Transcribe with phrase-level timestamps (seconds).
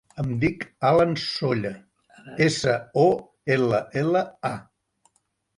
[0.21, 1.73] Em dic Aran Solla:
[2.47, 2.73] essa,
[3.05, 3.05] o,
[3.59, 4.55] ela, ela, a.